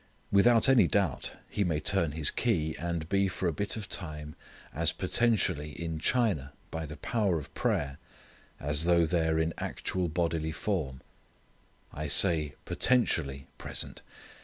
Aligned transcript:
Without 0.31 0.67
any 0.67 0.87
doubt 0.87 1.33
he 1.47 1.63
may 1.63 1.79
turn 1.79 2.13
his 2.13 2.31
key 2.31 2.75
and 2.79 3.07
be 3.07 3.27
for 3.27 3.47
a 3.47 3.53
bit 3.53 3.75
of 3.77 3.87
time 3.87 4.33
as 4.73 4.91
potentially 4.91 5.79
in 5.79 5.99
China 5.99 6.53
by 6.71 6.87
the 6.87 6.97
power 6.97 7.37
of 7.37 7.53
prayer, 7.53 7.99
as 8.59 8.85
though 8.85 9.05
there 9.05 9.37
in 9.37 9.53
actual 9.59 10.07
bodily 10.07 10.51
form. 10.51 11.01
I 11.93 12.07
say 12.07 12.55
potentially 12.65 13.45
present. 13.59 14.01